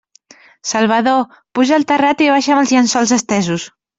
Salvador, 0.69 1.19
puja 1.59 1.77
al 1.77 1.85
terrat 1.93 2.25
i 2.27 2.31
baixa'm 2.37 2.63
els 2.65 2.75
llençols 2.77 3.17
estesos! 3.21 3.71